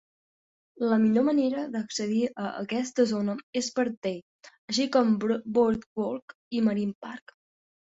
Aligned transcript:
La 0.91 0.95
millor 1.01 1.25
manera 1.27 1.65
d'accedir 1.75 2.21
a 2.45 2.45
aquesta 2.63 3.05
zona 3.13 3.37
és 3.63 3.69
per 3.77 3.87
Day, 4.07 4.17
així 4.75 4.89
com 4.97 5.15
Boardwalk 5.27 6.37
i 6.61 6.67
Marine 6.71 6.99
Park. 7.09 7.39